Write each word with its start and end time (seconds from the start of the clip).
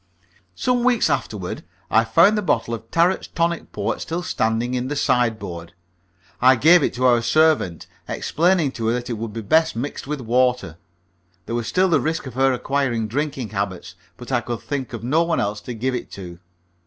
Some 0.55 0.83
weeks 0.83 1.11
afterward 1.11 1.63
I 1.91 2.03
found 2.05 2.35
the 2.35 2.41
bottle 2.41 2.73
of 2.73 2.89
Tarret's 2.89 3.27
Tonic 3.27 3.71
Port 3.71 4.01
still 4.01 4.23
standing 4.23 4.73
in 4.73 4.87
the 4.87 4.95
sideboard. 4.95 5.73
I 6.41 6.55
gave 6.55 6.81
it 6.81 6.91
to 6.95 7.05
our 7.05 7.21
servant, 7.21 7.85
explaining 8.07 8.71
to 8.71 8.87
her 8.87 8.93
that 8.93 9.11
it 9.11 9.19
would 9.19 9.31
be 9.31 9.41
best 9.41 9.75
mixed 9.75 10.07
with 10.07 10.21
water. 10.21 10.77
There 11.45 11.53
was 11.53 11.67
still 11.67 11.87
the 11.89 12.01
risk 12.01 12.25
of 12.25 12.33
her 12.33 12.51
acquiring 12.51 13.09
drinking 13.09 13.49
habits, 13.49 13.93
but 14.17 14.31
I 14.31 14.41
could 14.41 14.61
think 14.61 14.91
of 14.93 15.03
no 15.03 15.21
one 15.21 15.39
else 15.39 15.61
to 15.61 15.73
give 15.75 15.93
it 15.93 16.09
to. 16.13 16.39